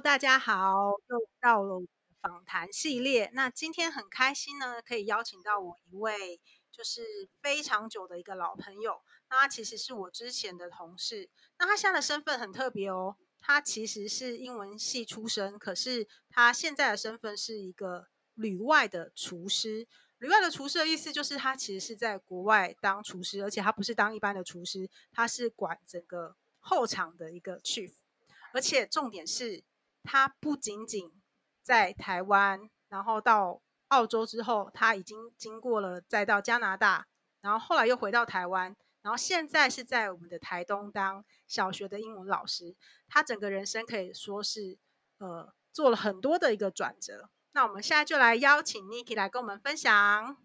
[0.00, 1.82] 大家好，又到了
[2.20, 3.28] 访谈系列。
[3.32, 6.40] 那今天很开心呢，可以邀请到我一位
[6.70, 9.00] 就是非常久的一个老朋友。
[9.28, 11.28] 那他其实是我之前的同事。
[11.58, 19.88] 那他现在的身份很特别哦，他其实是英文系出身，可是他现在的身份是一个旅外的厨师。
[20.18, 27.94] 旅外的厨师的意思就是他其实是在国外当厨师，而且他不是当一般的厨师，他是管整个后场的一个 chief。
[28.54, 29.62] 而且重点是，
[30.10, 31.12] 他不仅仅
[31.62, 37.06] 在台湾，然后到澳洲之后，他已经经过了再到加拿大，
[37.42, 42.74] 然后后来又回到台湾，然后现在是在我们的台东当小学的英文老师。
[43.06, 44.78] 他整个人生可以说是
[45.18, 47.28] 呃做了很多的一个转折。
[47.52, 50.38] 那我们现在就来邀请 Nikki 来跟我们分享。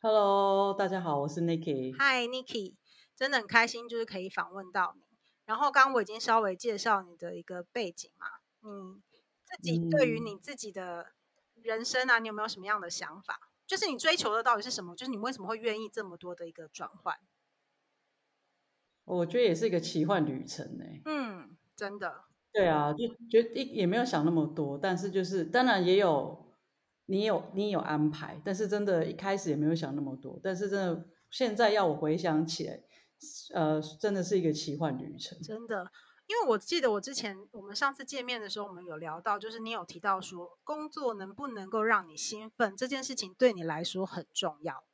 [0.00, 1.92] Hello，大家好，我是 Nikki。
[1.96, 2.74] Hi，Nikki，
[3.14, 5.03] 真的很开心，就是可以访问到你。
[5.46, 8.26] 然后刚刚我已经稍微介绍你的一个背景嘛，
[8.62, 9.02] 你
[9.44, 11.12] 自己对于你自己的
[11.54, 13.38] 人生啊，嗯、你有没有什么样的想法？
[13.66, 14.96] 就是你追求的到底是什么？
[14.96, 17.18] 就是你为什么会愿意这么多的一个转换？
[19.04, 21.02] 我觉得也是一个奇幻旅程呢、欸。
[21.04, 22.24] 嗯，真的。
[22.52, 26.54] 对啊，就觉得也也没有想那么多，但是就是当然也有
[27.06, 32.80] 你有你有安排，但是真的一开始也没有想那么多，但是真的现在要我回想起来。
[33.52, 35.38] 呃，真的是一个奇幻旅程。
[35.40, 35.90] 真的，
[36.26, 44.84] 因为我记得我之前我们上次见面的时候，我们有聊到，就是你有提到说，工作能不能够让你兴奋这件事情对你来说很重要。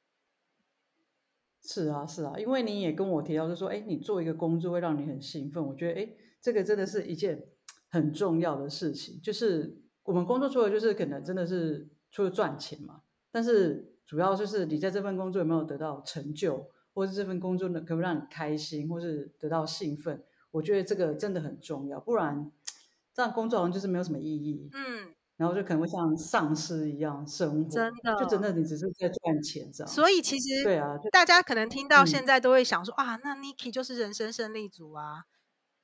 [1.62, 5.64] 是啊，是啊，因为你也跟我提到，就说，哎，你做一个工作会让你很兴奋。
[5.64, 6.08] 我觉得，哎，
[6.40, 7.46] 这个真的是一件
[7.90, 9.20] 很重要的事情。
[9.22, 16.70] 就是我们工作做的就是可能真的是除了赚钱嘛，但是主要就是你在这份工作有没有得到成就。
[16.94, 20.22] 或是这份工作呢，可不让你开心，或是得到兴奋？
[20.50, 22.50] 我觉得这个真的很重要，不然
[23.14, 24.68] 这样工作好像就是没有什么意义。
[24.72, 29.92] 嗯，然后就可能会像丧尸一样生活，真的，就真的你只是在赚钱这样。
[29.92, 35.24] 所以其实对啊，大家可能听到现在都会想说、嗯、啊，那 Nikki 就是人生胜利组啊，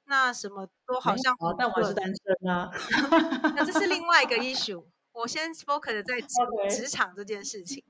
[0.07, 2.71] 那什么都好像好，但我是单身啊。
[3.55, 4.85] 那这是另外一个 issue。
[5.13, 6.21] 我先 focus 在
[6.69, 7.83] 职场这件事情。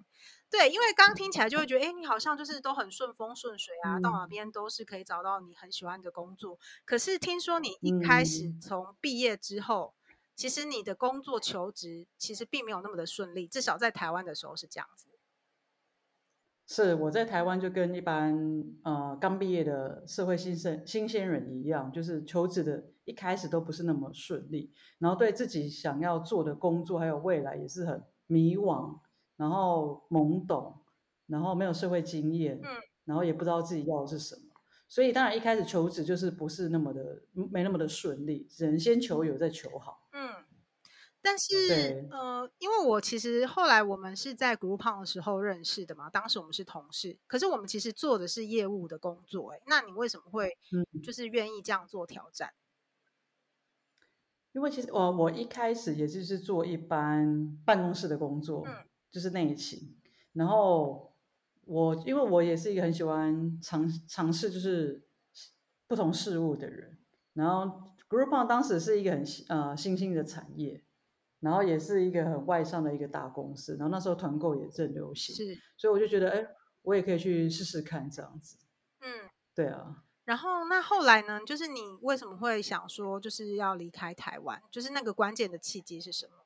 [0.48, 6.58] 对，因为刚听起来就会觉得，哎，你好像就是都很顺风顺水啊，嗯、到哪边都是可以找到你很喜欢的工作。
[6.84, 15.08] 可是听说你一开始从毕业之后，嗯、其实你的工作求职其实并没有那么的顺利，至少在台湾的时候是这样子。
[16.68, 28.98] 是我在台湾就跟一般呃刚毕业的社会新生新鲜人一样，就是求职的一开始都不是那么顺利，然后对自己想要做的工作还有未来也是很迷惘。
[29.36, 30.80] 然后懵懂，
[31.26, 32.70] 然后没有社会经验，嗯，
[33.04, 34.42] 然后也不知道自己要的是什么，
[34.88, 40.08] 所以当然一开始求职就是不是那么的没那么的顺利，只能先求有再求好。
[40.12, 40.44] 嗯，
[41.20, 50.56] 但是呃，因为我其实后来我们是在 Groupon 的时候认识的嘛，当时我们是同事，可是我们其实做的是业务的工作，哎，那你为什么会
[51.02, 52.54] 就是愿意这样做挑战？
[52.54, 54.06] 嗯，
[54.52, 58.75] 因为其实我我一开始也就是做一般办公室的工作，嗯。
[59.16, 59.97] 就是那一期，
[60.34, 61.16] 然后
[61.65, 65.09] 我因为我也是一个很喜欢尝尝试就是
[65.88, 66.99] 不同事物的人，
[67.32, 70.84] 然后 Groupon 当时是一个很呃新兴的产业，
[71.41, 76.47] 然后也是一个很外向的一个大公司，然后那时候团购也正流行，是，所以我就觉得哎，
[76.82, 78.59] 我也可以去试试看这样子，
[79.00, 86.45] 嗯，对啊，然后那后来呢，就是你为什么会想说就是要离开台湾，就是那个关键的契机是什么？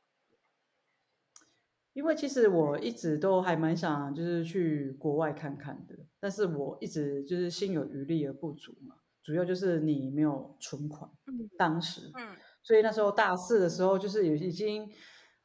[1.92, 14.88] 因为其实我一直都还蛮想，就是去国外看看的，但是我一直就是心有余力而不足嘛，主要就是你没有存款，嗯，当时，嗯，所以那时候大四的时候，就是有已经，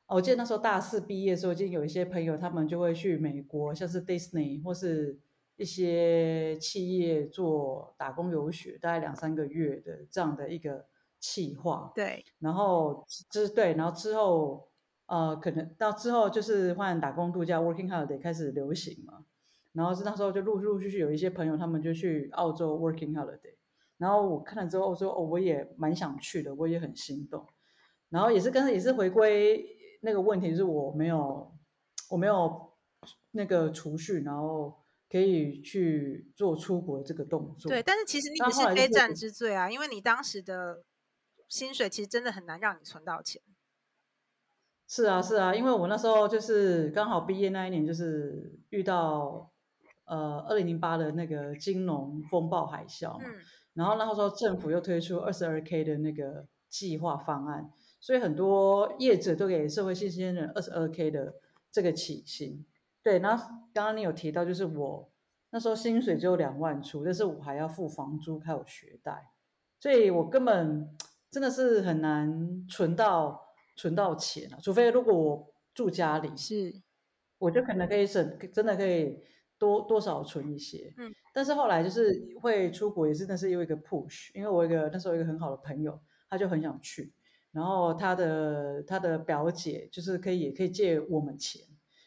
[0.05, 5.19] 我记得那时候大四毕业的时候，已经有一些朋友他们就会去美国，像是 Disney 或是
[5.55, 10.85] 一些企业做打工游学，大概两三个月的这样的一个
[11.19, 14.69] 企划，对，然后之对，然后之后。
[15.07, 19.23] 呃，可能到之后就是换打工度假 （working holiday） 开始流行嘛，
[19.73, 23.53] 然后是那时候就陆陆续续有一些朋友他们就去澳洲 working holiday，
[23.97, 27.45] 然后我看了之后我说哦，我也蛮想去的，我也很心动，
[28.09, 29.63] 然后也是跟也是回归
[30.01, 31.55] 那个问题，就是我没有
[32.09, 32.73] 我没有
[33.31, 34.75] 那个储蓄，然后
[35.07, 37.69] 可以去做出国这个动作。
[37.69, 40.83] 对，但是其实你不是非战之罪啊，因为你当时的
[41.47, 43.39] 薪水其实真的很难让你存到钱。
[44.87, 49.49] 是啊，是啊，因为我那时候就是刚好毕业那一年，就是遇到
[50.05, 53.35] 呃二零零八的那个金融风暴海啸嘛，嗯，
[53.73, 61.33] 然后那时候政府又推出二十二 K 的那个计划方案，所以很多业者都给社会新鲜人二十二 K 的
[61.71, 62.65] 这个起薪。
[63.01, 65.09] 对，然后刚刚你有提到，就是我
[65.49, 69.31] 那时候薪水只有两万出，但是我还要付房租还有学贷，
[69.79, 70.95] 所以我根本
[71.31, 73.44] 真的是很难存到
[73.75, 76.81] 存到钱啊，除非如果我住家里，是，
[77.37, 79.19] 我就可能可以省，真的可以
[79.57, 80.93] 多多少存一些。
[80.97, 82.11] 嗯，但是后来就是
[82.41, 87.13] 会出国，也是那是因为一个 push，因为我一个那时候一个很好的朋友，他就很想去，
[87.51, 91.61] 然后他的他的表姐就是可以也可以借我们钱。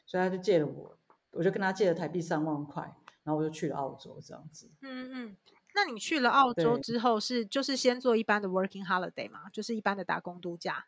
[0.07, 0.99] 所以他就借了我，
[1.33, 2.83] 我就跟他借了台币三万块，
[3.25, 4.71] 然后我就去了澳洲这样子。
[4.81, 5.37] 嗯嗯，
[5.75, 10.87] 那你去了澳洲之后是就是先做一般的 working holiday 嘛，就是一般的打工度假？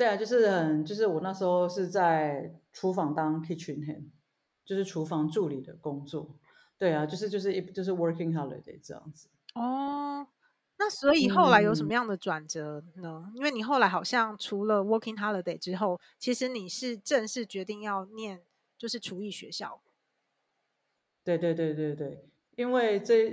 [0.00, 4.04] 对啊，就是很就是我那时候是在厨房当 kitchen hand，
[4.64, 6.38] 就是厨房助理的工作。
[6.78, 9.28] 对啊，就是就是一就是 working holiday 这样子。
[9.54, 10.26] 哦。
[10.78, 13.26] 那所以后来有什么样的转折呢？
[13.26, 18.40] 嗯，因为你后来好像除了 working holiday 之后，其实你是正式决定要念
[18.78, 19.82] 就是厨艺学校。
[21.22, 22.24] 对对对对对，
[22.56, 23.26] 因为这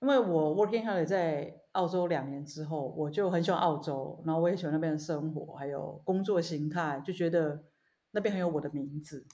[0.00, 7.64] 因为我 working holiday 在澳洲两年之后，我就很喜欢澳洲，然后我也喜欢那边的生活，还有工作形态，就觉得
[8.10, 9.26] 那边很有我的名字。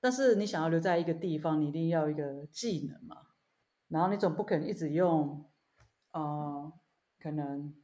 [0.00, 3.16] 但是你想要留在一个地方，你一定要一个技能嘛，
[3.88, 5.44] 然后你总不可能一直用。
[6.14, 6.70] 呃，
[7.18, 7.74] 可能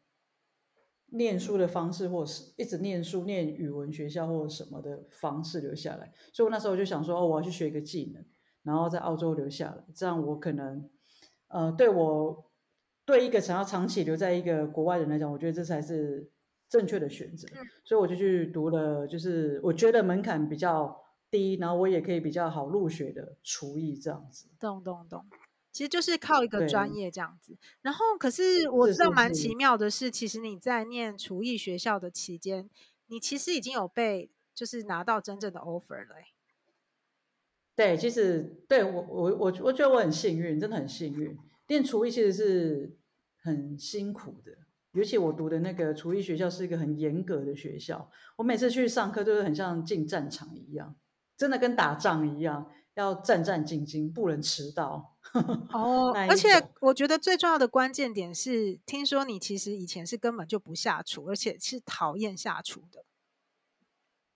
[1.06, 6.12] 念书的方式，或是一直念书、念语文学校或者什么的方式留下来。
[6.34, 8.22] 所以我那时候就想说，哦，我要去学一个技能，
[8.62, 10.90] 然后在澳洲留下来，这样我可能，
[11.46, 12.47] 呃，对我
[13.08, 16.30] 对一个想要长期留在一个国外的人来讲，我觉得这才是
[16.68, 17.48] 正确的选择。
[17.82, 20.94] 所以我就去读了，就是我觉得门槛比较
[21.30, 24.48] 低，然后我也可以比较好入学的厨艺这样子。
[24.60, 25.24] 懂懂懂。
[25.72, 32.68] 其实就是靠一个专业这样子，然后可是我知道蛮奇妙的是，其实你在念厨艺学校的期间，
[33.06, 36.16] 你其实已经有被就是拿到真正的 offer 了。
[37.74, 41.38] 对，其实对我我我我觉得我很幸运，真的很幸运。
[41.68, 42.97] 念厨艺其实是
[43.48, 44.52] 很辛苦的，
[44.92, 50.94] 尤其我读的那个厨艺学校是一个很严格的学校，我每次去上课都是很像进战场一样，
[51.36, 52.70] 真的跟打仗一样。
[52.94, 55.16] 要战战兢兢，不能迟到。
[55.72, 56.48] 哦， 而且
[56.80, 63.04] 我觉得最重要的关键点是，听说你其实以前是根本就不下厨，而且是讨厌下厨的。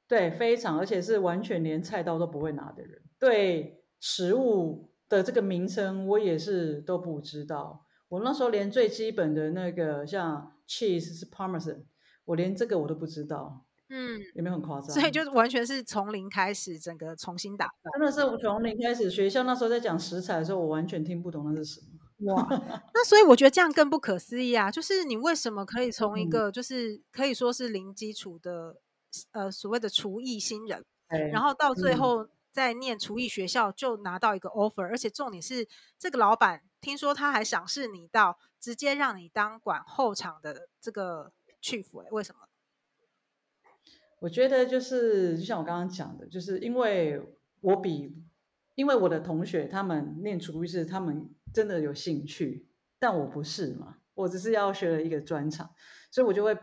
[0.06, 3.02] 对，非常，而且是完全连菜刀都不会拿的人。
[3.18, 7.84] 对食物的这个名称，我也是都不知道。
[8.12, 11.84] 我那时候连最基本的那个像 cheese 是 parmesan，
[12.26, 13.64] 我连这个我都不知道。
[13.88, 14.90] 嗯，有没有很夸张？
[14.90, 17.72] 所以就完全是从零开始，整个重新打造。
[17.94, 19.10] 真的是从零开始。
[19.10, 22.34] 学校那时候在讲食材的时候，我完全听不懂那是什么。
[22.34, 22.46] 哇，
[22.92, 24.70] 那所以我觉得这样更不可思议啊！
[24.70, 28.76] 就是你为什么可以从一个就是可以说是零基础的、
[29.32, 30.84] 嗯、呃所谓的厨艺新人，
[31.32, 35.66] 然后到最后在念厨艺学校就拿到一个 offer，、嗯、而且重点是
[35.98, 41.32] 这个老板听说他还赏识你到直接让你当管后场的这个
[41.62, 42.40] chief，为什么？
[44.18, 47.22] 我觉得就是，就像我刚刚讲的，就是因为
[47.60, 48.14] 我比，
[48.74, 52.68] 因为我的同学他们念厨艺是他们真的有兴趣，
[52.98, 55.72] 但我不是嘛，我只是要学了一个专长，
[56.10, 56.56] 所以我就会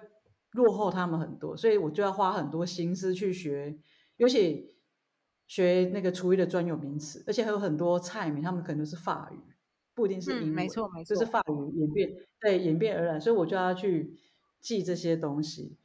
[0.51, 3.77] 落后他们很多，所以我就要花很多心思去学，
[4.17, 4.77] 尤其
[5.47, 9.39] 学那个厨艺的专有名词，而且还有很多菜名，他们可能都是法语，
[9.99, 14.17] 不一定是英文，嗯、没错没错，就是法语演变，对，演变而来，所以我就要去
[14.61, 15.75] 记这些东西。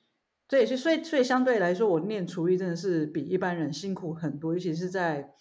[0.46, 5.34] 对，所以所以相对来说，我念厨艺真的是比一般人辛苦很多，尤其是在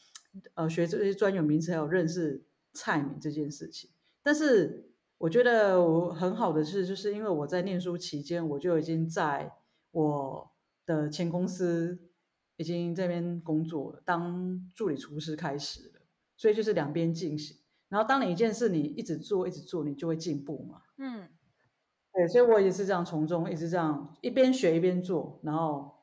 [0.55, 2.41] 呃学这些专有名词还有认识
[2.73, 3.91] 菜名这件事情。
[4.23, 4.89] 但是
[5.19, 9.51] 我觉得我很好的是，就是因为我在念书期间，我就已经在
[9.91, 10.51] 我
[10.87, 11.99] 的前公司
[12.55, 16.01] 已经这边工作了，当助理厨师开始了，
[16.35, 17.57] 所以就是两边进行。
[17.93, 20.81] 然后当你一件事你一直做一直做，你就会进步嘛。
[20.97, 21.29] 嗯。
[22.11, 25.93] 对，所以我也是这样从中一直这样一边学一边做，然后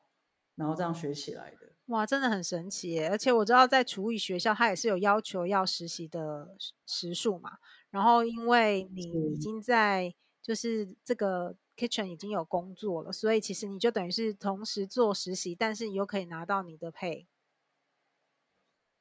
[0.55, 1.57] 然后这样学起来的。
[1.87, 3.09] 哇，真的很神奇耶！
[3.09, 6.55] 而且我知道在厨艺学校，它也是有要求要实习的
[6.85, 7.51] 时数嘛。
[7.89, 17.25] 然后因为你已经在就是这个 kitchen 已经有工作了，所以其实你就等于是同时做实习，但是你又可以拿到你的 pay。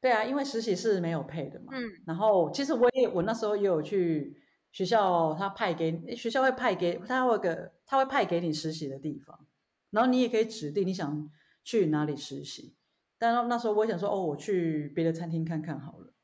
[0.00, 1.72] 对啊，因为实习是没有 pay 的嘛。
[1.72, 1.82] 嗯。
[2.06, 4.36] 然后其实我也我那时候也有去。
[4.72, 9.48] 学校他派给学校会派给他会个他会派给你实习的地方，
[9.90, 11.28] 然后你也可以指定你想
[11.64, 12.76] 去哪里实习。
[13.18, 16.14] 但那时候我想说，哦，我去别的餐厅看看好了。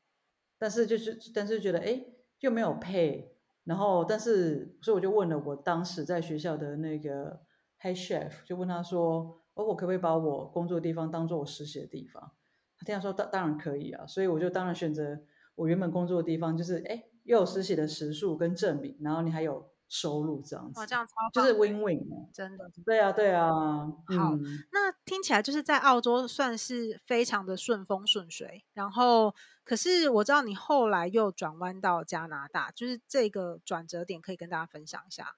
[0.57, 2.01] 但是就是但是觉得哎，
[2.39, 3.25] 又没有 pay，
[3.65, 7.41] 然后但是所以我就问了我当时在学校的那个
[7.81, 12.31] head chef，就问他说，哦，我可不可以把我工作的地方当做我实习的地方？
[12.77, 15.19] 他听他说当当然可以啊，所以我就当然选择
[15.55, 19.69] 我原本工作的地方，就是哎又有实习的时数跟证明，然后你还有。
[19.89, 22.69] 收入这样子，哇，这样超就是 win win，真的。
[22.85, 23.87] 对啊，对啊。
[23.87, 24.43] 好，嗯，
[24.73, 28.65] 那听起来就是在澳洲算是非常的顺风顺水。
[28.73, 35.37] 然后，可是我知道你后来又转弯到加拿大，就是这个转折点，可以跟大家分享一下。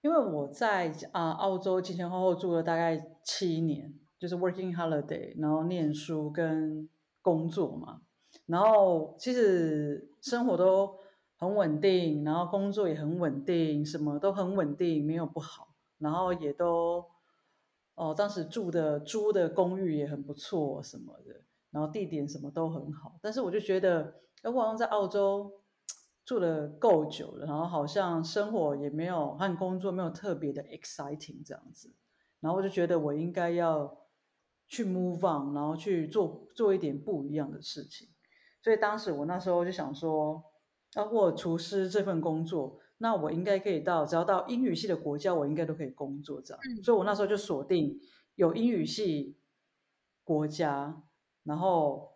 [0.00, 6.88] 因为我在啊澳洲前前后后住了大概七年，就是 working holiday，然后念书跟
[7.22, 8.02] 工作嘛，
[8.46, 10.98] 然后其实生活都。
[11.40, 15.68] 很稳定，然后工作也很稳定，什么都很稳定，没有不好。
[15.98, 17.04] 然后也都，
[17.94, 23.20] 哦，当时住的租的公寓也很不错，什么的，然后地点什么都很好。
[23.22, 25.48] 但是我就觉得，我好像在澳洲
[26.24, 31.94] 住了够久了，然后好像生活也没有和工作没有特别的 exciting 这样子。
[32.40, 33.96] 然后我就觉得我应该要
[34.68, 38.08] 去 move on，然后去做做一点不一样的事情。
[38.62, 40.44] 所以当时我那时候就想说。
[40.94, 46.60] 包括厨师这份工作，那我应该可以到，只要到英语系的国家，我应该都可以工作这样。
[46.64, 48.00] 嗯、所以我那时候就锁定
[48.36, 49.36] 有英语系
[50.24, 51.02] 国家，
[51.44, 52.14] 然后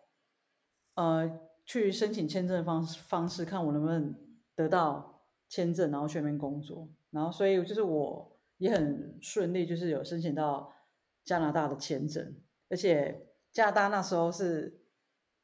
[0.95, 4.15] 呃去申请签证方方式，看我能不能
[4.55, 6.89] 得到签证，然后去那边工作。
[7.11, 10.73] 然后所以就是我也很顺利，就是有申请到
[11.25, 12.35] 加拿大的签证，
[12.69, 14.79] 而且加拿大那时候是。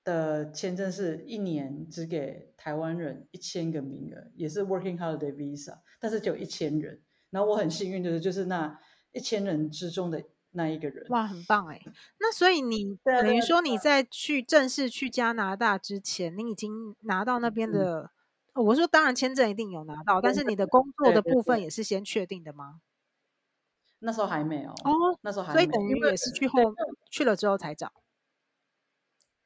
[0.05, 7.01] 的签证是一年只给台湾人一千个名额，也是 Working Holiday Visa，但是只有一千人。
[7.29, 8.79] 然后我很幸运的就是那
[9.11, 11.05] 一千人之中的那一个人。
[11.09, 11.79] 哇，很棒哎！
[12.17, 18.09] 那所以你等于说你在去正式去加拿大之前，你已经拿到那边的，嗯
[18.53, 22.79] 哦，我说当然签证一定有拿到，但是你的工作的部分也是先确定的吗？
[23.99, 26.59] 那时候还没有哦，那时候还没有，所以等于也是去后
[27.09, 27.91] 去了之后才找。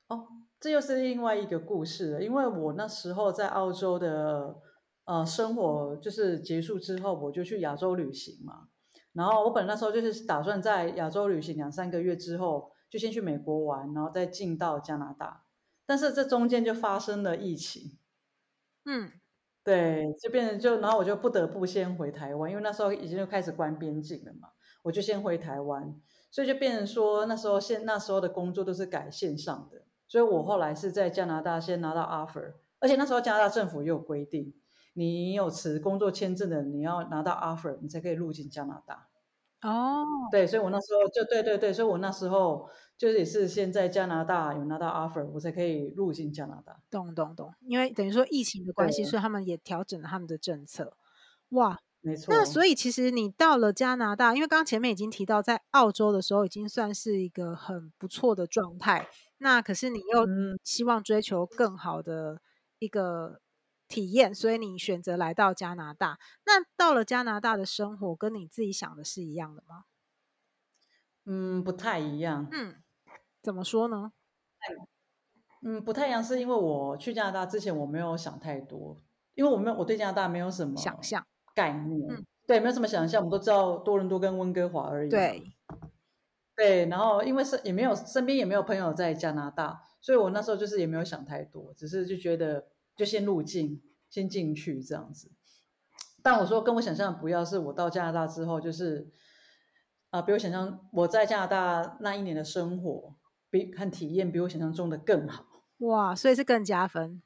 [0.07, 0.27] 哦。
[0.59, 4.55] 这又是另外一个故事了，因为我那时候在澳洲的
[5.03, 8.69] 呃生活就是结束之后，我就去亚洲旅行嘛。
[9.11, 15.43] 然后我本来那时候就是打算在亚洲旅行两三个月之后，就先去美国玩，然后再进到加拿大。
[15.85, 17.97] 但是这中间就发生了疫情，
[18.85, 19.11] 嗯，
[19.63, 24.49] 对，就变成就然后我就不得不先回台湾，因为那时候已经就开始关边境了嘛，
[24.81, 29.83] 我就先回台湾，所以就变成说那时候现那时候的工作都是改线上的。
[30.05, 34.53] 所以我后来是在加拿大先拿到 offer，而且那时候加拿大政府也有规定，
[34.93, 39.07] 你有持工作签证的，你要拿到 offer，你才可以入境加拿大。
[39.63, 46.79] 哦，对，所以我那时候就对对对，所以我那时候就是也是现在加拿大有拿到 offer，我才可以入境加拿大。
[46.89, 50.95] 懂懂懂，因为等于说疫情的关系，所以他们也调整了他们的政策。
[51.49, 52.33] 哇，没错。
[52.33, 59.07] 那所以其实你到了加拿大，因为刚刚前面已经提到，在澳洲的时候已经算是一个很不错的状态。
[59.39, 60.25] 那可是你又
[60.63, 62.41] 希望追求更好的
[62.79, 63.41] 一个
[63.89, 66.17] 体验，嗯、所以你选择来到加拿大。
[66.45, 69.83] 那到了加拿大的生活，跟你自己想的是一样的吗？
[71.25, 72.47] 嗯，不太一样。
[72.51, 72.82] 嗯，
[73.43, 74.11] 怎么说呢？
[75.65, 78.99] 嗯，不太一样，是因为我去加拿大之前我没有想太多，
[79.35, 81.23] 因为我没有我对加拿大没有什么想象
[81.53, 82.09] 概念。
[82.09, 85.09] 嗯、对，没有什么想象，我们都知道多伦多跟温哥华而已。
[85.09, 85.43] 对。
[86.55, 95.31] 对，然后因为是也没有身边也没有朋友在加拿大，所以我那时候就是也没有想太多，只是就觉得就先入境，先进去这样子。
[96.21, 99.09] 但我说跟我想象的不要，是我到加拿大之后，就是
[100.11, 103.15] 啊、呃，比我想象我在加拿大那一年的生活
[103.53, 105.45] 比看体验比我想象中的更好。
[105.77, 107.21] 哇，所以是更加分，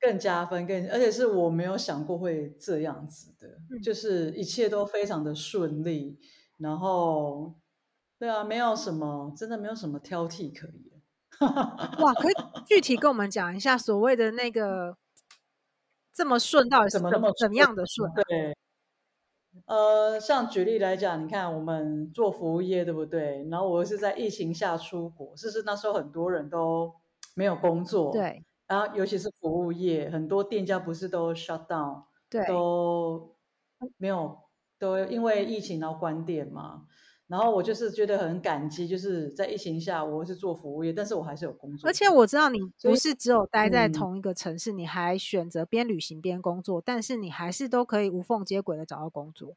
[0.00, 6.18] 更加分，更而且是我没有想过会这样子的，嗯、就是一切都非常的顺利，
[6.58, 7.54] 然后。
[8.18, 11.02] 对啊，没有什么，真的没有什么挑剔可言。
[11.98, 14.96] 哇，可以具体跟我们讲一下所谓的那个
[16.14, 18.22] 这么顺到底是怎么那么怎么样的顺啊？
[18.28, 18.56] 对，
[19.66, 23.46] 呃，像举例来讲，你看我们做服务业，对不对？
[23.50, 26.92] 然后我是在疫情下出国，是不是那时候很多人都
[27.34, 28.12] 没有工作？
[28.12, 28.44] 对。
[28.66, 33.36] 然后尤其是服务业，很多店家不是都 shut down，对，都
[33.98, 34.38] 没有，
[34.78, 36.86] 都因为疫情然后关店嘛。
[37.32, 41.88] 然后我就是觉得很感激，就是在疫情下，我是做服务业，但是我还是有工作。
[41.88, 49.56] 而且我知道你不是只有待在同一个城市，嗯、你还选择边旅行边工作，但是你还是都可以无缝接轨的找到工作。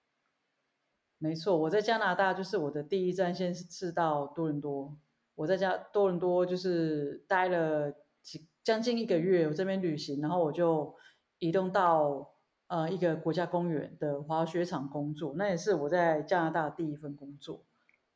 [1.18, 4.96] 没错，我在加拿大就是我的第一站，先是到多伦多。
[5.36, 10.96] 我在加多伦多就是待了几将近一个月，我这边旅行，然后我就。
[11.40, 12.35] 移动到
[12.68, 17.64] 呃一个国家公园的滑雪场工作，那也是我在加拿大第一份工作。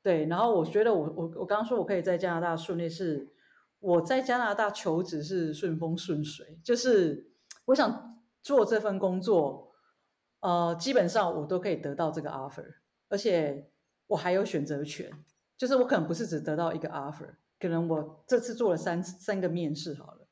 [0.01, 3.27] 对，然后我觉得我我我刚刚说我可以在加拿大顺利是，
[3.79, 7.31] 我在加拿大求职是顺风顺水，就是
[7.65, 9.73] 我想做这份工作，
[10.39, 12.75] 呃，基本上我都可以得到这个 offer，
[13.09, 13.69] 而且
[14.07, 15.11] 我还有选择权，
[15.57, 20.27] 就是我可能不是只得到一个 offer，可能我这次做了三三个面试好了，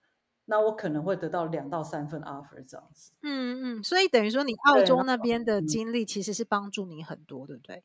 [0.49, 3.11] 那我可能会得到两到三份 offer 这样子。
[3.21, 7.83] 嗯嗯，所以等于说你澳洲那边的经历其实是帮助你很多，对不对？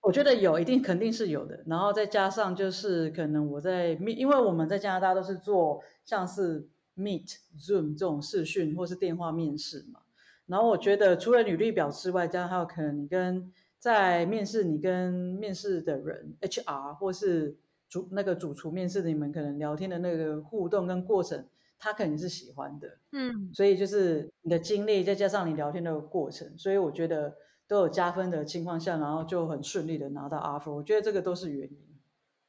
[0.00, 1.62] 我觉得有，一定肯定是有的。
[1.66, 10.00] 然后再加上就是可能我在因为我们在加拿大都是做像是 Meet、Zoom 这种视讯或是电话面试嘛。
[10.46, 17.56] 然后我觉得除了履历表之外，加上还有可能你跟在面试你跟面试的人 HR 或是
[17.88, 21.46] 主那个主厨面试的你们可能聊天的那个互动跟过程，
[21.82, 22.98] 他肯定是喜欢的。
[23.10, 27.34] 嗯，所以就是你的经历再加上你聊天的过程，所以我觉得。
[27.68, 31.78] 都有加分的情况下，然后就很顺利的拿到 offer，我觉得这个都是原因。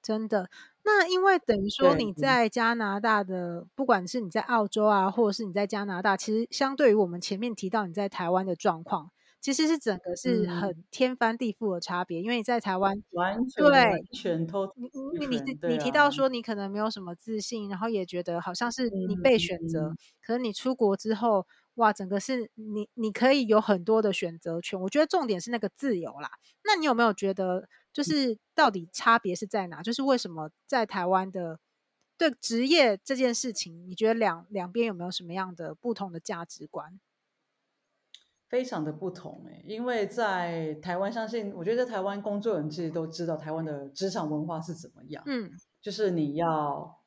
[0.01, 0.49] 真的，
[0.83, 9.11] 那因为等于说你在加拿大的，不管是你在澳洲啊，或者是你在加拿大，其实相对于我们前面提到你在台湾的状况，
[9.43, 12.21] 其实是整个是很天翻地覆的差别。
[12.21, 14.89] 嗯、因为你在台湾，完全对完全都你
[15.27, 21.45] 你你你提到说你可能没有什么自信，然后也觉得好像是你被选择，嗯、可是你出国之后。
[21.77, 24.79] 哇，整个是你，你可以有很多的选择权。
[24.79, 26.29] 我觉得重点是那个自由啦。
[26.63, 29.81] 那你有没有觉得，就是到底差别是在哪？
[29.81, 31.59] 就是为什么在台湾的
[32.15, 36.99] 对职业这件事情，你觉得两两边有没有什么样的不同的价值观？
[38.53, 45.23] 非常的不同诶，因为在台湾，相信我觉得在台湾工作人其实都知道台湾的职场文化是怎么样。
[45.25, 45.49] 嗯，
[45.81, 46.99] 就是你要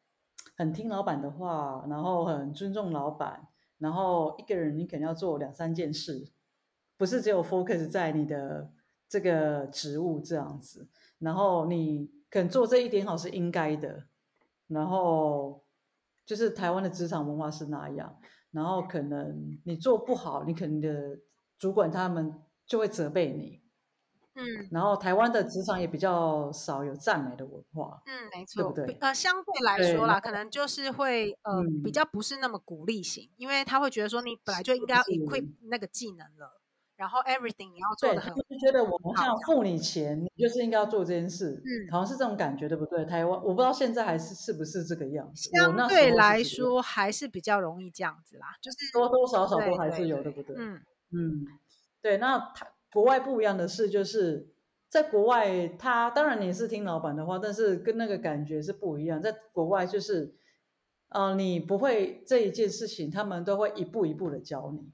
[0.56, 3.46] 很听老板的话，然后很尊重老板。
[3.78, 6.26] 然后一个人你肯定要做两三件事，
[6.96, 8.72] 不是只有 focus 在你的
[9.08, 10.88] 这个职务这样子。
[11.20, 14.02] 然后你可能做这一点好是应该的。
[14.66, 15.62] 然后
[16.24, 18.18] 就是台湾的职场文化是那样。
[18.50, 21.20] 然后可能你做不好，你可能的
[21.58, 22.34] 主管他们
[22.66, 23.62] 就会责备你。
[24.38, 28.98] 嗯，然后台湾的职场也比较少有赞美的文化，嗯，没错，对不对？
[29.00, 36.60] 呃，相对来说啦，可能就是会呃、嗯、比较不是那么鼓励型，因为他会觉得说你本来就应该要 equip 那个技能了，
[36.96, 43.06] 然后 everything 你要做的很好，就觉得我们像付你钱，你就是应该要做这件事，嗯，好像是这种感觉，对不对？
[43.06, 50.56] 台湾我不知道现在还是是不是这个样子，相对来说还是比较容易这样子啦，就是多多少少都还是有，对，对，对，对不对？
[50.58, 50.82] 嗯
[51.16, 51.46] 嗯，
[52.02, 52.66] 对，那他。
[52.92, 54.48] 国外不一样的是，就是
[54.88, 59.20] 在国外，他当然你是听老板的话，但是跟那个感觉是不一样。
[59.20, 60.34] 在国外，就是，
[61.08, 64.90] 呃，你不会这一件事情，他们都会一步一步的教你。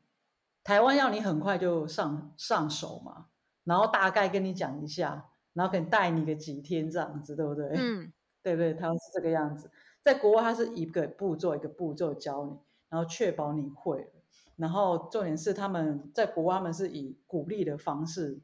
[0.65, 3.27] 台湾要你很快就上上手嘛，
[3.63, 7.69] 然后大概跟你讲一下，然后可能带你个几天这样子，对不对？
[7.77, 8.75] 嗯，对 不对？
[8.75, 9.71] 台湾是这个样子。
[10.03, 12.59] 在国外，他是一个步骤一个步骤教你，
[12.89, 14.11] 然后确保你会。
[14.57, 18.41] 然后重点是他们在国外，他们是以鼓励的方式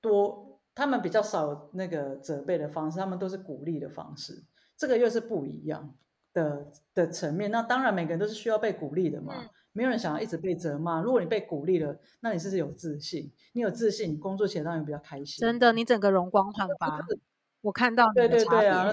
[0.00, 4.44] 多，他们比较少那个责备的方式，他们都是鼓励的方式，
[4.76, 5.94] 这个又是不一样
[6.32, 7.50] 的的层面。
[7.50, 11.00] 那当然每个人都是需要被鼓励的嘛，嗯、没有人想要一直被责骂。
[11.02, 13.32] 如果你被鼓励了，那你是不是有自信？
[13.52, 15.40] 你有自信，你工作起来当然比较开心。
[15.40, 17.00] 真的，你整个容光焕发。
[17.60, 18.92] 我看到对对对啊，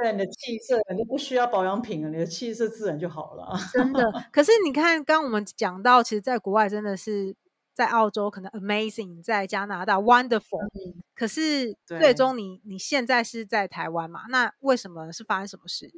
[0.00, 3.54] 对你的气色，你就不需要保养品了，你的气色自然就好了。
[3.72, 7.36] 真的，可是你看，刚刚我们讲到，其实，在国外真的是
[7.74, 14.22] 在澳洲可能 amazing，在加拿大 wonderful，嗯，可是最终你你现在是在台湾嘛？
[14.28, 15.90] 那为什么是发生什么事？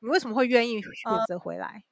[0.00, 0.92] 你为什么会愿意选
[1.28, 1.84] 择回来？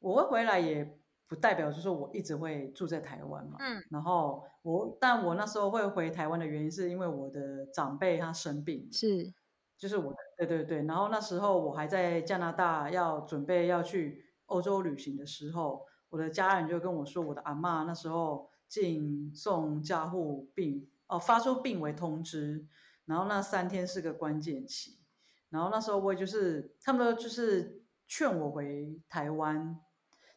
[0.00, 0.98] 呃，我会回来也。
[1.26, 9.32] 不代表就是说我一直会住在台湾嘛，嗯，然后我，但我那时候会回台湾的原因是因为我的长辈他生病，是，
[9.84, 22.66] 就是我，对对对，然后那时候我还在加拿大要准备要去欧洲旅行的时候，我的家人就跟我说，我的阿嬷那时候进送加护病，哦，发出病危通知，
[23.04, 24.96] 然后那三天是个关键期，
[25.50, 29.78] 然后那时候我也就是他们都就是劝我回台湾。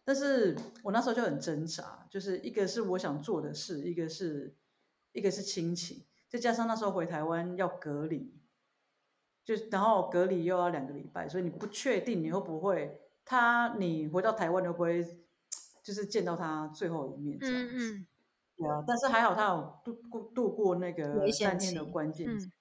[0.04, 4.54] 但是我那时候就很挣扎，就是一个是我想做的事，一个是
[5.14, 8.37] 一个是亲情，再加上那时候回台湾要隔离，
[9.48, 15.02] 就然后隔离又要两个礼拜，所以你不确定你会不会他你回到台湾你会不会
[15.82, 18.08] 就是见到他最后一面这样子，嗯嗯，
[18.58, 22.52] 对啊，但是还好他有度过度过那个三天的关键，嗯，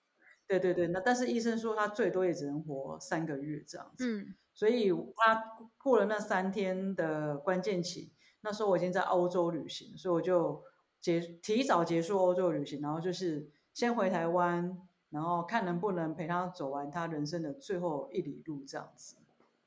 [0.46, 4.34] 对对对，那但是医生说他最多也只能活三个月这样子，嗯。
[4.54, 5.42] 所以他
[5.76, 10.62] 过了那三天的关键期，那时候我已经在欧洲旅行，所以我就
[10.98, 14.78] 结提早结束欧洲旅行，然后就是先回台湾，
[15.16, 19.16] 然后看能不能陪他走完他人生的最后一里路这样子。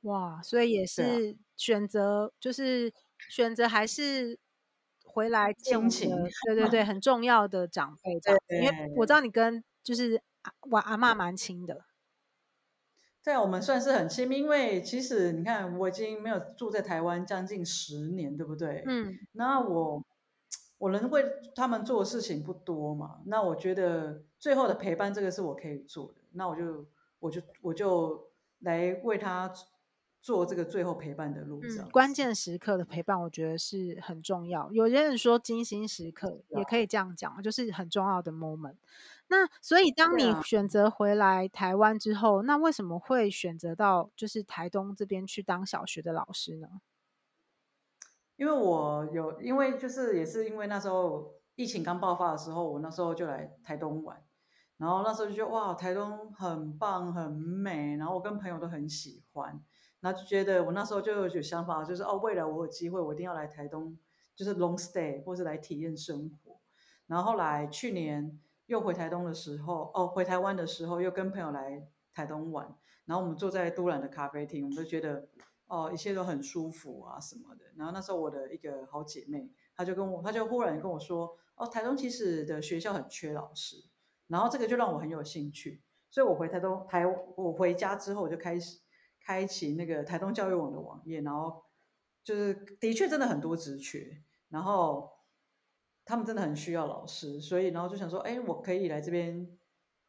[0.02, 2.94] 哇，所以也是选择，啊、就是
[3.30, 4.38] 选择还是
[5.04, 10.22] 回来亲情，对对对，很重要的长辈这样因为我知道你跟就是
[10.70, 11.84] 我阿妈蛮亲的。
[13.24, 18.84] 对，我们算是很亲密，因为其实你看，我已经没有住在台湾将近十年，对不对？
[18.86, 19.18] 嗯。
[19.34, 20.06] 那我
[20.78, 23.20] 我能为他们做的事情不多嘛？
[23.26, 26.16] 那我觉得最后的陪伴，这个是我可以做的。
[26.32, 26.86] 那我就
[27.20, 29.52] 我就我就来为他
[30.22, 31.86] 做这个最后陪伴的路上。
[31.86, 34.72] 嗯，关键时刻的陪伴，我觉得是很重要。
[34.72, 38.76] 有些人说精心时刻，也可以这样讲，就是很重要的 moment。
[39.28, 46.68] 那所以，当你选择回来台湾之后，啊，那为什么会选择到就是台东这边去当小学的老师呢？
[48.36, 54.20] 因为我有，因为就是也是因为那时候疫情刚爆发的时候，我那时候就来台东玩，
[54.80, 59.64] 然后那时候就觉得哇，台东很棒很美，然后我跟朋友都很喜欢，
[60.00, 63.96] 然后就觉得我那时候就有想法，就是哦，未来我有机会，我一定要来台东，
[64.36, 66.60] 就是 long stay 或是来体验生活。
[67.06, 68.40] 然后后来去年。
[68.70, 72.72] 又回台东的时候，哦，回台湾的时候，又跟朋友来台东玩，
[73.06, 75.28] 然后我们坐在都兰的咖啡厅，我们都觉得，
[75.66, 77.66] 哦，一切都很舒服啊什么的。
[77.76, 83.89] 然后那时候我的一个好姐妹，她就跟我，她就忽然跟我说，哦，台东其实的学校很缺老师，
[84.30, 88.80] 然后这个就让我很有兴趣，所以我回台东台，我回家之后我就开始
[89.20, 91.62] 开启那个台东教育网的网页，然后
[92.24, 95.12] 就是的确真的很多职缺，然后。
[96.06, 99.48] 他们真的很需要老师，所以然后就想说，哎，我可以来这边，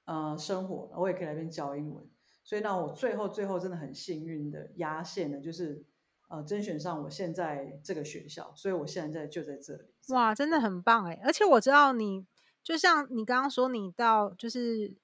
[0.07, 2.09] 呃，生活，我也可以来这边教英文。
[2.43, 5.85] 所以呢，我最后最后真的很幸运的压线的，就是
[6.31, 9.93] 呃，甄选上我现在这个学校，所以我现在就在这里。
[10.09, 11.21] 哇，真的很棒哎！
[11.23, 12.27] 而且我知道你，
[12.63, 14.95] 就像你刚刚说，你到就是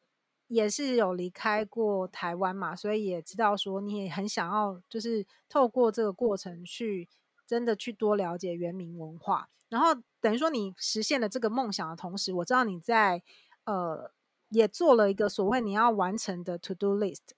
[0.48, 7.08] 也是有离开过台湾嘛，所以也知道说你也很想要，就是透过这个过程去
[7.46, 9.48] 真的去多了解原民文化。
[9.68, 9.88] 然后
[10.20, 13.22] 等于说你实现了这个梦想的同时，我知道你在
[13.64, 14.12] 呃
[14.50, 17.34] 也做了一个所谓你要完成的 to do list。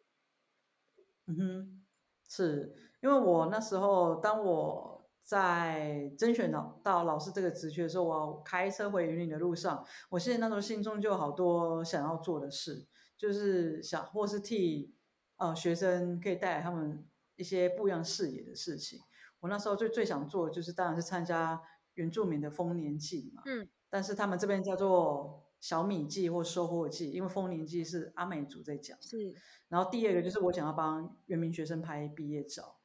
[1.26, 1.84] 嗯哼，
[2.28, 4.97] 是因为我那时候当我
[5.28, 12.86] 在甄选到到老师这个职缺的时候，我开车回云林的路上，我现在那时候心中就有好多想要做的事，
[13.18, 14.94] 就是想或是替
[15.36, 17.04] 呃学生可以带来他们
[17.36, 19.00] 一些不一样视野的事情。
[19.40, 21.60] 我那时候最最想做的就是当然是参加。
[21.94, 28.96] 原住民的丰年祭嘛，嗯，但是他们这边叫做小米祭或收获祭，因为丰年祭是阿美族在讲。
[29.02, 29.34] 是，
[29.66, 32.77] 然后第二个就是我想要帮原民学生拍毕业照，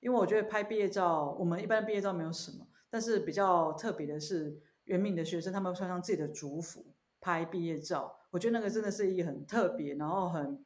[0.00, 10.64] 因为我觉得拍毕业照，我们一般的毕业照没有什么，但是比较特别的是原民的学生他们会穿上自己的族服拍毕业照，我觉得那个真的是一个很特别，然后很。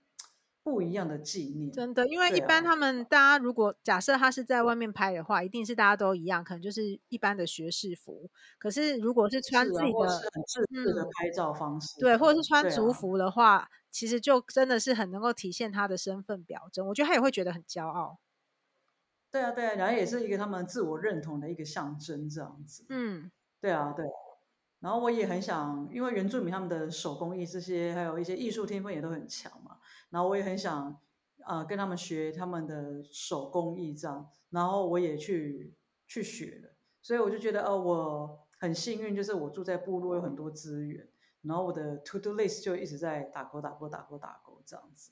[0.64, 8.30] 不一样的纪念，真的，因为一般他们大家如果假设他是在外面拍的话，一定是大家都一样，可能就是一般的学士服。
[8.58, 16.88] 可是如果是穿自己的，是很自制的拍照方式，嗯，对，或者是穿族服的话，啊，其实就真的是很能够体现他的身份表征。
[16.88, 18.18] 我觉得他也会觉得很骄傲。
[19.34, 22.86] 对啊，对啊，然后也是一个他们自我认同的一个象征，这样子。
[22.88, 23.28] 嗯，
[23.60, 24.10] 对啊，对啊。
[24.78, 29.78] 然后我也很想，因为原住民他们的手工艺这些，还有一些艺术天分也都很强嘛。
[30.10, 30.96] 然后我也很想，
[31.44, 34.30] 呃，跟他们学他们的手工艺这样。
[34.50, 35.74] 然后我也去
[36.06, 36.70] 去学了，
[37.02, 41.08] 所以我就觉得，哦，我很幸运，就是我住在部落，有很多资源。
[41.42, 45.10] 然后我的 to do list 就一直在打勾打勾打勾打勾这样子。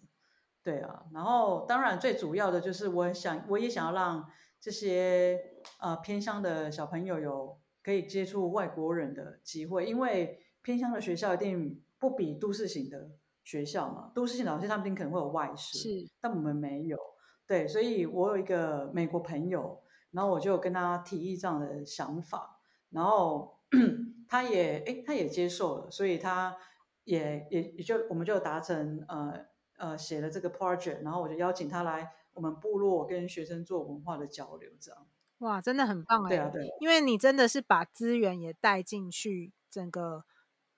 [0.63, 4.29] 对啊，然后当然最主要的就是我很想，我也想要让
[4.61, 5.41] 这些
[5.81, 13.11] 呃偏乡的小朋友有可以接触外国人的机会，因为偏乡的学校一定不比都市型的。
[13.45, 15.89] 学校嘛，都市型老师他们一定可能会有外师，是，
[16.21, 16.97] 但我们没有，
[17.45, 23.59] 对，所以我有一个美国朋友，然后我就跟他提议这样的想法，然后
[24.31, 26.57] 他也，诶，他也接受了，所以他
[27.03, 29.45] 也也也就我们就达成，呃
[29.83, 35.07] 呃，写了这个 project，然后我就邀请他来我们部落跟学生做文化的交流，这样，
[35.39, 40.25] 哇，真的很棒哎，对啊，对，因为你真的是把资源也带进去整个。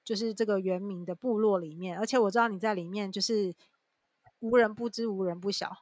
[0.05, 3.55] 就是这个原民的部落里面，而且我知道你在里面就是
[4.41, 5.73] 无人不知，无人不晓。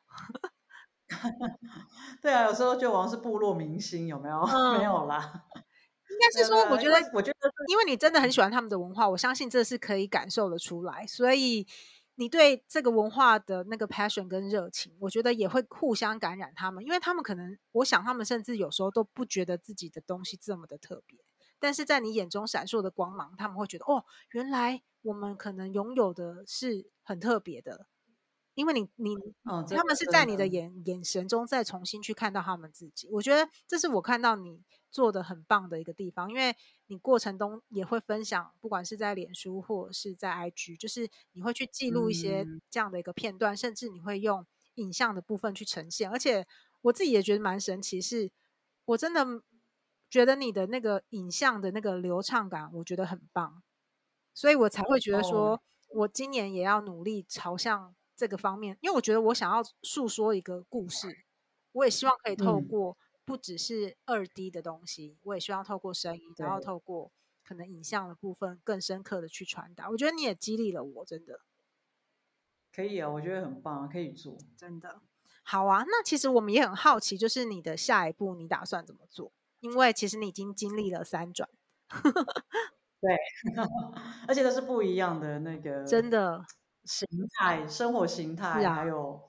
[2.22, 4.38] 对啊，有时候就好像是部落明星，有没有？
[4.46, 5.44] 嗯、没有啦。
[6.08, 11.04] 应该是说，我觉得，我觉得，因为你真的很喜欢他们的文化，我相信这是可以感受得出来。
[11.08, 11.66] 所以
[12.22, 21.18] 你对这个文化的那个 passion 跟热情，我觉得也会互相感染他们，因为他们可能，我想他们甚至有时候都不觉得自己的东西这么的特别，
[21.58, 27.88] 但是在你眼中闪烁的光芒，他们会觉得哦，原来我们可能拥有的是很特别的。
[28.54, 36.28] 因为你你、哦、他们是在你的眼眼神中再重新去看到他们自己，我觉得这是我看到你做的很棒的一个地方。
[36.28, 36.54] 因为
[36.92, 46.10] 你过程中也会分享，不管是在脸书或者是在 IG，就是你会去记录一些这样的一个片段，嗯、甚至你会用影像的部分去呈现。
[46.10, 46.46] 而且
[46.82, 48.30] 我自己也觉得蛮神奇，是
[48.84, 49.26] 我真的
[50.10, 53.62] 觉得你的那个影像的那个流畅感，我觉得很棒，
[54.34, 55.60] 所以我才会觉得说，哦、
[55.94, 57.94] 我今年也要努力朝向。
[58.14, 61.24] 这个方面，因为我觉得我想要诉说一个故事，
[61.72, 67.12] 我也希望可以透过不只是二 D 的东西，嗯、我也希望透过声音，然后透过
[67.44, 69.90] 可能影像的部分，更深刻的去传达。
[69.90, 71.40] 我觉得你也激励了我，真的。
[72.72, 74.36] 可以啊，我觉得很棒，可以做。
[74.56, 75.02] 真的。
[75.42, 79.32] 好啊，那其实我们也很好奇，就是你的下一步，你打算怎么做？
[79.60, 81.48] 因为其实你已经经历了三转。
[83.00, 83.16] 对，
[84.28, 85.84] 而且都是不一样的那个。
[85.84, 86.44] 真的。
[86.84, 87.08] 形
[87.38, 89.22] 态、生活形态，啊、还有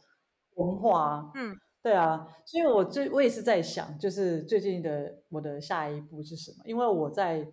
[0.56, 6.63] 文化，嗯，对啊，所以我最我也是在想，就是最近的我的下一步是什么？
[6.65, 7.46] 因为我在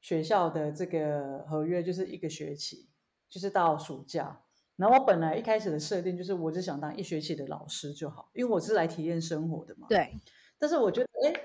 [0.00, 2.88] 学校的这个合约就是一个学期，
[3.30, 4.42] 就是到暑假。
[4.74, 9.86] 然后我本来一开始的设定就是，我只想当一学期的老师就好，因为我是来体验生活的嘛。
[9.88, 10.12] 对。
[10.58, 11.40] 但是我觉得，哎，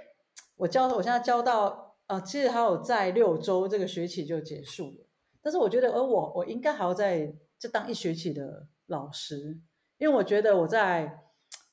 [0.58, 5.08] 我教我现在教到啊，其实还有在六周这个学期就结束了。
[5.42, 7.34] 但是我觉得，而我我应该还要在。
[7.62, 9.62] 就当一学期的老师，
[10.00, 11.20] 因为我觉得我在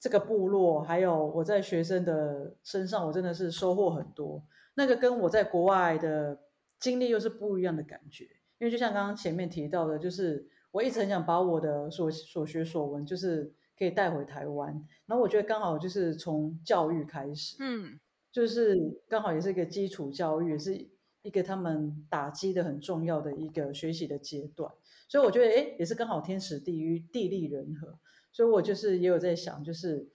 [0.00, 4.40] 这个部落，还有我在学生的身上，我真的是收获很多。
[4.74, 6.38] 那个跟我在国外的
[6.78, 8.24] 经历又是不一样的感觉。
[8.58, 14.72] 因为就像刚刚前面提到的，就是我一直很想把我的所所学所闻，就是可以带回台湾。
[15.06, 17.98] 然后我觉得刚好就是从教育开始，嗯，
[18.30, 18.76] 就是
[19.08, 20.76] 刚好也是一个基础教育，也是
[21.22, 24.72] 一个他们打击的很重要的一个学习的阶段。
[25.08, 27.98] 所以我觉得，哎，也是刚好天时地利地利人和。
[28.38, 30.08] 所以我就是也有在想，就是，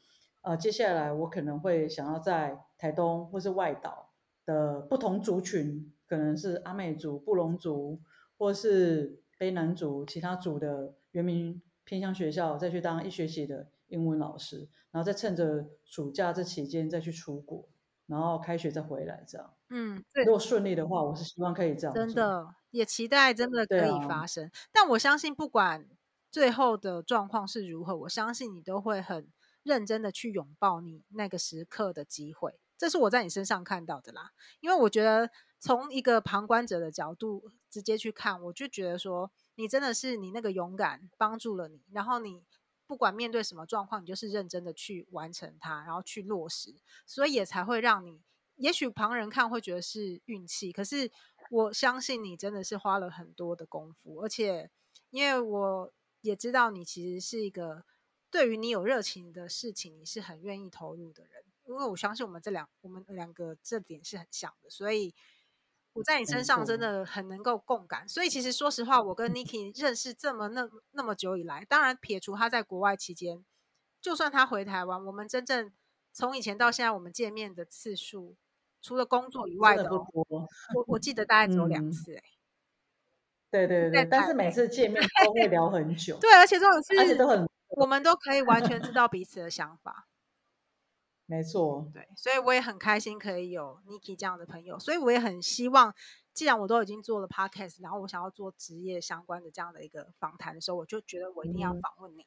[0.43, 4.13] 呃，接下来我可能会想要在台东或是外岛
[4.45, 7.99] 的不同族群，可能是阿美族、布隆族，
[8.37, 17.67] 或是卑南族，其他族的原民偏向学校，再去当一学期的英文老师，然后再趁着暑假这期间再去出国，
[18.07, 19.53] 然后开学再回来，这样。
[19.69, 20.23] 嗯，对。
[20.23, 21.93] 如果顺利的话，我是希望可以这样。
[21.93, 22.55] 真的。
[22.71, 25.85] 也期待真的可以发生，啊、但我相信不管
[26.33, 34.31] 最后的状况是如何，我相信你都会很认真的去拥抱你那个时刻的机会，这是我在你身上看到的啦。
[34.59, 42.43] 因为我觉得从一个旁观者的角度直接去看，我就觉得说你真的是你那个勇敢帮助了你，然后你
[42.87, 46.73] 不管面对什么状况，你就是认真的去完成它，然后去落实，
[47.05, 48.19] 所以也才会让你，
[48.55, 51.11] 也许旁人看会觉得是运气，可是。
[51.49, 54.71] 我相信你真的是花了很多的功夫，而且
[55.11, 55.93] 因为我
[56.23, 57.85] 也知道你其实是一个
[58.31, 61.43] 对于你有热情的事情，你是很愿意投入的人。
[61.65, 65.13] 因为我相信我们这两我们两个这点是很像的，所以
[65.93, 68.07] 我在你身上真的很能够共感。
[68.09, 73.45] 所以其实说实话，我跟 Niki 认识这么那那么久以来，当然撇除他在国外期间，
[74.01, 75.71] 就算他回台湾，我们真正
[76.11, 78.35] 从以前到现在，我们见面的次数。
[78.81, 80.05] 除了工作以外的，我
[80.87, 82.42] 我记得大概只有两次哎、欸嗯。
[83.53, 86.17] 对对对，但是每次见面都会聊很久。
[86.21, 90.07] 对，而且这种事，而且都很，我们都可以完全知道彼此的想法。
[91.27, 95.93] 没错，对，所以我也很开心可以有 Niki 这样的朋友，所以我也很希望，
[96.33, 102.25] 既然我都已经做了 Podcast，然后我想要做职业相关的这样的一个访谈的时候，我就觉得我一定要访问你。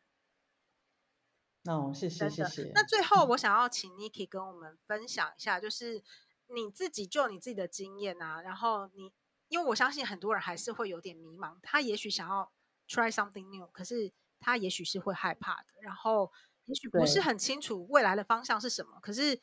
[1.65, 2.71] 哦，谢谢谢谢。
[2.73, 6.03] 那最后我想要请 Niki 跟我们分享一下，就是。
[6.49, 9.13] 你自己就你自己的经验啊，然后你，
[9.49, 12.53] 因为我相信很多人还是会有点迷茫，他也许想要
[12.89, 16.33] try something new，可是他也许是会害怕的，然后
[16.65, 18.99] 也许不是很清楚未来的方向是什么。
[19.01, 19.41] 可是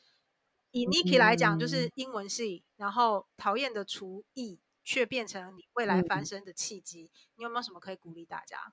[0.70, 8.72] 以 Niki 来讲，就是英文系，然后讨厌的厨艺却变成你未来翻身的契机，你有没有什么可以鼓励大家？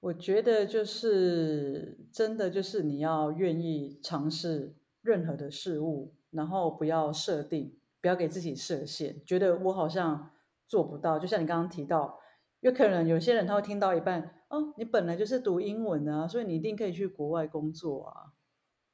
[0.00, 6.14] 我觉得就是真的就是你要愿意尝试任何的事物。
[6.34, 10.30] 然后不要设定，不要给自己设限，觉得我好像
[10.68, 11.18] 做不到。
[11.18, 12.18] 就像你刚刚提到，
[12.60, 18.34] 有可能有些人他会听到一半，哦，你本来就是读英文啊，所以你一定可以去国外工作啊。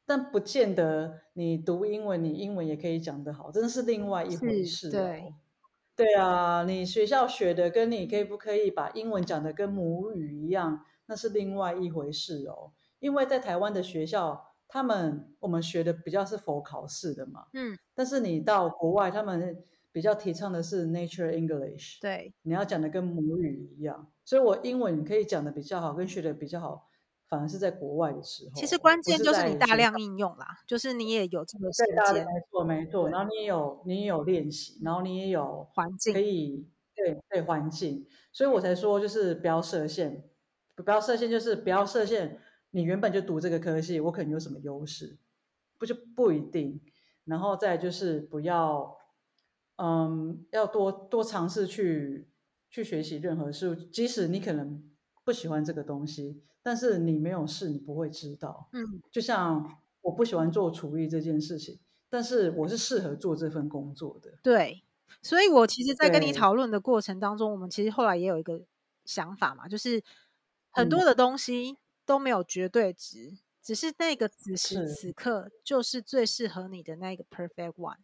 [0.07, 4.91] 但不见得你读英文，你英文也可以讲得好，真的是另外一回事哦。
[4.93, 5.35] 对，
[5.97, 12.71] 对啊，你学校学的跟你可以不可以把英文讲的跟母语一样，那是另外一回事哦。
[13.01, 26.87] 因为在台湾的学校，他们我们学的比较是否考试的嘛，嗯，但是你到国外，他们比较提倡的是 Nature English，对，你要讲的跟母语一样，所以我英文可以讲的比较好，跟学的比较好。
[27.29, 40.25] 反而是在国外的时候，其实关键就是你大量应用啦，就是你也有这个时间，没错没错，然后你也有你也有练习，然后你也有环境可以对对环境，所以我才说就是不要设限，
[40.75, 42.37] 不要设限就是不要设限，
[42.71, 45.19] 你原本就读这个科系，我可能有什么优势，
[45.79, 46.81] 不就不一定，
[47.25, 48.97] 然后再就是不要，
[49.77, 52.29] 嗯，要多多尝试去
[52.71, 54.83] 去学习任何事物，即使你可能
[55.25, 56.43] 不喜欢这个东西。
[56.63, 58.69] 但是你没有试，你不会知道。
[58.73, 61.81] 嗯，就像我不喜欢做厨艺这件事情，
[62.11, 64.31] 但是我是适合做这份工作的。
[64.43, 64.85] 对，
[65.23, 68.61] 所以我其实，在跟你讨论的过程当中，我们其实后来也有一个
[69.07, 70.05] 想法嘛，就是
[70.71, 71.79] 很多的东西
[72.11, 77.99] 都没有绝对值，嗯，只是那个此时此刻就是最适合你的那个 perfect one。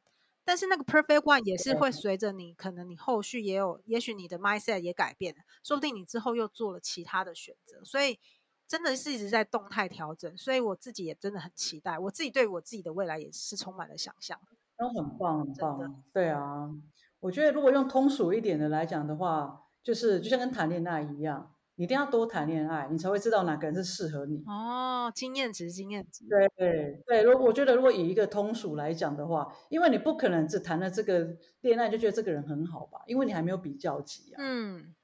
[0.44, 8.20] 但是那个 perfect one 也是会随着你，可能你后续也有，也许你的 mindset 也改变了，说不定你之后又做了其他的选择，所以。
[8.68, 14.36] 真的是一直在动态调整，所以我自己也真的很期待，我自己对我自己的未来也是充满了想象。
[14.76, 16.02] 都很棒，很棒。
[16.12, 16.68] 对啊，
[17.20, 24.42] 我觉得如果用通俗一点的来讲的话，就是就像跟谈恋爱一样，你一定要多谈恋爱，你才会知道哪个人是适合你。
[24.46, 26.24] 哦，经验值，经验值。
[26.28, 34.36] 对对对，如果我觉得如果以一个通俗来讲的话，因为你不可能只谈了这个恋爱就觉得这个人很好吧，因为你还没有比较级啊。
[34.38, 34.94] 嗯。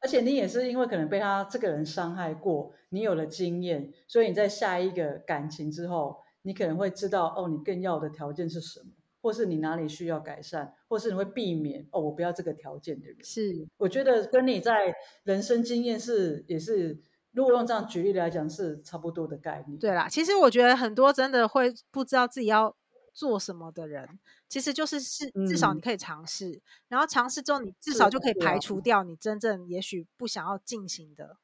[0.00, 13.16] 而且你也是因为可能被他这个人伤害过，你有了经验，所以你在下一个感情之后，你可能会知道哦，你更要的条件是什么，或是你哪里需要改善，或是你会避免哦，我不要这个条件的人。
[13.24, 17.00] 是，我觉得跟你在人生经验是也是，
[17.32, 19.78] 如果用这样举例来讲，是差不多的概念。
[19.78, 22.76] 对啦，其实我觉得很多真的会不知道自己要
[23.12, 31.36] 做什么的人，其实就是是至少你可以尝试，嗯、然后尝试之后，你至少就可以排除掉你真正也许不想要进行的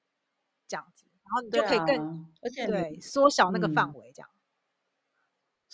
[0.68, 4.30] 这样子，然后你就可以更、啊、而且对缩小那个范围这样。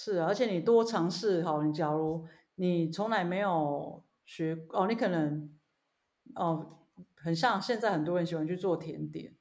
[0.02, 5.50] 是啊，而且你多尝试好，你假如你从来没有学哦，你可能
[6.36, 6.78] 哦
[7.16, 9.34] 很像现在很多人喜欢去做甜点，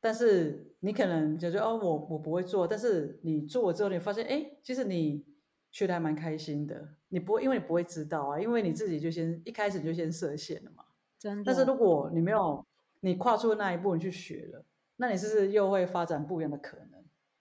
[0.00, 5.24] 但是你可能就觉得哦我我不会做，但是你做了之后，你发现哎，其实你。
[5.70, 10.82] 学的还蛮开心的，你不会，因为你不会知道啊，因为你自己就先一开始就先设限了嘛。
[11.18, 11.42] 真的。
[11.44, 12.66] 但是如果你没有，
[13.00, 14.64] 你跨出那一步，你去学了，
[14.96, 16.97] 那你是不是又会发展不一样的可能？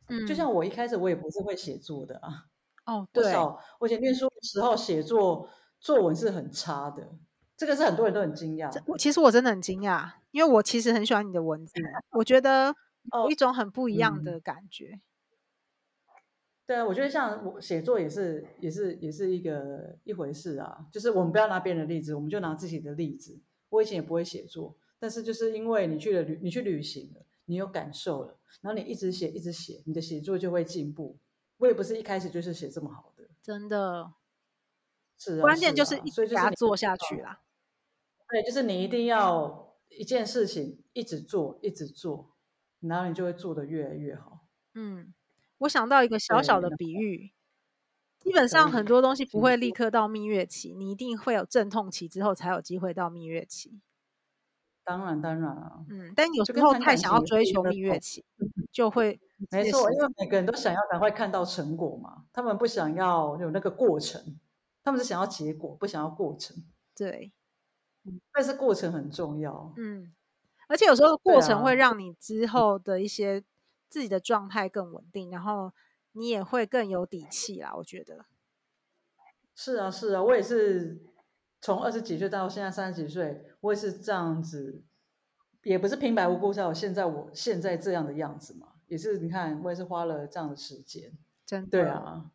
[0.08, 0.26] 嗯。
[0.28, 2.46] 就像我一开始我也不是会写作的啊。
[2.86, 3.34] 哦， 对。
[3.80, 7.08] 我以前念书的时候写作作文是很差的，
[7.56, 8.72] 这个是很多人都很惊讶。
[8.88, 11.74] 我其实我真的很惊讶，因为我其实很喜欢你的文字，
[12.12, 12.74] 我觉得
[13.24, 14.86] 有一种很不一样的感觉。
[14.86, 15.02] 哦嗯
[16.68, 20.86] 对啊，我觉得像我写作也是，也是，也是一个一回事啊。
[20.92, 23.40] 就是我们不要拿别人的例子，我们就拿自己的例子。
[23.70, 31.18] 我以前也不会写作，但是就是因为你去了旅，你去旅行了，你有感受了，然后你一直写，一直写，你的写作就会进步。
[31.58, 34.14] 我也不是一开始就是写这么好的，真的。
[35.18, 37.42] 是啊，关键就是所以就是你做下去啦。
[38.30, 42.36] 对，就是你一定要一件事情一直做，一直做，
[42.82, 44.46] 然后你就会做得越来越好。
[44.76, 45.14] 嗯。
[45.60, 47.32] 我想到一个小小的比喻，
[48.20, 53.82] 基本上很多东西不会立刻到蜜月期，你一定会有阵痛期之后才有机会到蜜月期。
[54.88, 58.24] 当然，当然啊，嗯，但有时候太想要追求蜜月期，
[58.72, 59.20] 就会
[59.52, 64.40] 没错，因为每个人都想要赶快看到成果嘛，他们不想要有那个过程，
[64.84, 66.56] 他们是想要结果，不想要过程。
[66.96, 67.34] 对，
[68.32, 69.74] 但是过程很重要。
[69.76, 70.14] 嗯，
[70.68, 73.44] 而且有时候过程会让你之后的一些。
[73.90, 75.72] 自己的状态更稳定，然后
[76.12, 77.74] 你也会更有底气啦。
[77.74, 78.26] 我觉得
[79.56, 81.02] 是啊，是啊，我也是
[81.68, 84.86] 从二十几岁到现在三十几岁，我也是这样子，
[85.64, 88.68] 也不是平白无故才有现在我现在这样的样子嘛。
[88.88, 91.12] 也是你看，我也是花了这样的时间，
[91.46, 92.32] 真的对啊，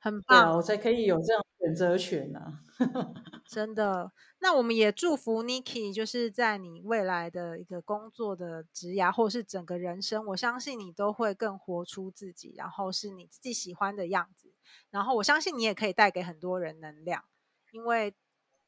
[0.00, 3.14] 很棒，啊，我才可以有这样选择权呐，啊。
[3.46, 14.52] 真的，那我们也祝福 Niki，就是在你未来的一个工作的职涯，或是整个人生，我相信你都会更活出自己，然后是你自己喜欢的样子。
[14.90, 17.22] 然后我相信你也可以带给很多人能量，
[17.70, 18.16] 因为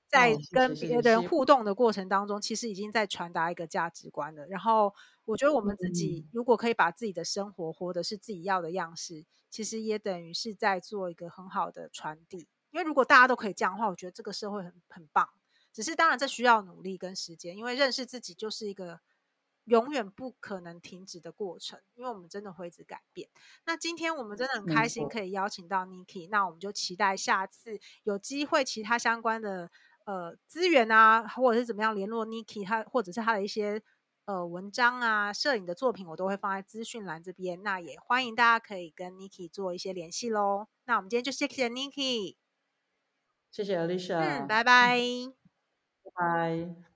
[0.08, 4.46] 在跟别人互动的过程当中，其实已经在传达一个价值观了。
[4.46, 4.94] 然后
[5.24, 12.48] 我觉得我们自己如果可以把自己的生活活的是自己要的样式，其实也等于是在做一个很好的传递。
[12.70, 15.28] 因为如果大家都可以这样的话，我觉得这个社会很很棒。
[15.72, 19.00] 只是当然这需要努力跟时间，因为认识自己就是一个
[19.64, 23.28] 永远不可能停止的过程，因为我们真的会一直改变。
[23.64, 29.70] 那今天我们真的很开心可以邀请到 Niki，那我们就期待下次有机会其他相关的
[30.06, 33.82] 呃资源啊，或者是怎么样联络 Niki，他或者是他的一些。
[34.28, 37.62] 呃，文章啊，摄影的作品我都会放在资讯栏这边。
[37.62, 40.66] 那也欢迎大家可以跟 Niki 做一些联系喽。
[40.84, 42.34] 那我们今天就谢谢 Niki，
[43.52, 44.98] 谢谢 Alicia，嗯，拜拜，
[46.02, 46.95] 拜拜。